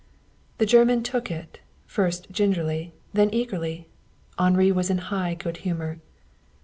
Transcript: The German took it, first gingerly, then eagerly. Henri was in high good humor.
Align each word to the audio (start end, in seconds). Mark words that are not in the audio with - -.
The 0.57 0.65
German 0.65 1.03
took 1.03 1.29
it, 1.29 1.59
first 1.85 2.31
gingerly, 2.31 2.91
then 3.13 3.29
eagerly. 3.31 3.87
Henri 4.39 4.71
was 4.71 4.89
in 4.89 4.97
high 4.97 5.35
good 5.35 5.57
humor. 5.57 5.99